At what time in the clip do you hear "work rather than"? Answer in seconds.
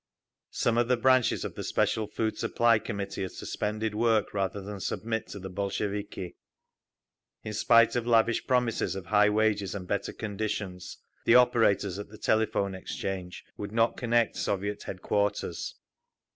3.93-4.79